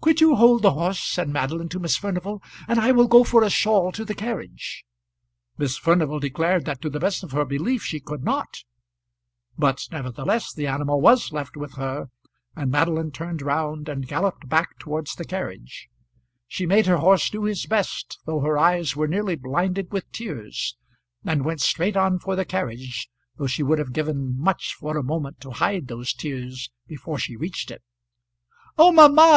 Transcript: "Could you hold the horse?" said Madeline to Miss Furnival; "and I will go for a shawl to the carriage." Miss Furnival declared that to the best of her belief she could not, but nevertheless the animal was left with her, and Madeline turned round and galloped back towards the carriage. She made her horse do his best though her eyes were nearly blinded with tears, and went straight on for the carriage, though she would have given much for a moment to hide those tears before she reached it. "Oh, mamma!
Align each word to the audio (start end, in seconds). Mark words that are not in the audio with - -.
"Could 0.00 0.20
you 0.20 0.36
hold 0.36 0.62
the 0.62 0.74
horse?" 0.74 1.00
said 1.00 1.28
Madeline 1.28 1.68
to 1.70 1.80
Miss 1.80 1.96
Furnival; 1.96 2.40
"and 2.68 2.78
I 2.78 2.92
will 2.92 3.08
go 3.08 3.24
for 3.24 3.42
a 3.42 3.50
shawl 3.50 3.90
to 3.90 4.04
the 4.04 4.14
carriage." 4.14 4.84
Miss 5.58 5.76
Furnival 5.76 6.20
declared 6.20 6.64
that 6.66 6.80
to 6.82 6.88
the 6.88 7.00
best 7.00 7.24
of 7.24 7.32
her 7.32 7.44
belief 7.44 7.82
she 7.82 7.98
could 7.98 8.22
not, 8.22 8.58
but 9.58 9.88
nevertheless 9.90 10.52
the 10.52 10.68
animal 10.68 11.00
was 11.00 11.32
left 11.32 11.56
with 11.56 11.74
her, 11.74 12.10
and 12.54 12.70
Madeline 12.70 13.10
turned 13.10 13.42
round 13.42 13.88
and 13.88 14.06
galloped 14.06 14.48
back 14.48 14.78
towards 14.78 15.16
the 15.16 15.24
carriage. 15.24 15.88
She 16.46 16.64
made 16.64 16.86
her 16.86 16.98
horse 16.98 17.28
do 17.28 17.42
his 17.42 17.66
best 17.66 18.20
though 18.24 18.42
her 18.42 18.56
eyes 18.56 18.94
were 18.94 19.08
nearly 19.08 19.34
blinded 19.34 19.90
with 19.90 20.08
tears, 20.12 20.76
and 21.24 21.44
went 21.44 21.60
straight 21.60 21.96
on 21.96 22.20
for 22.20 22.36
the 22.36 22.44
carriage, 22.44 23.10
though 23.36 23.48
she 23.48 23.64
would 23.64 23.80
have 23.80 23.92
given 23.92 24.38
much 24.38 24.74
for 24.74 24.96
a 24.96 25.02
moment 25.02 25.40
to 25.40 25.50
hide 25.50 25.88
those 25.88 26.12
tears 26.14 26.70
before 26.86 27.18
she 27.18 27.34
reached 27.34 27.72
it. 27.72 27.82
"Oh, 28.78 28.92
mamma! 28.92 29.34